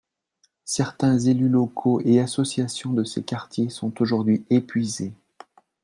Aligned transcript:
Certains 0.65 1.19
élus 1.19 1.47
locaux 1.47 2.01
et 2.03 2.19
associations 2.21 2.91
de 2.91 3.03
ces 3.03 3.21
quartiers 3.23 3.69
sont 3.69 4.01
aujourd’hui 4.01 4.43
épuisés. 4.49 5.13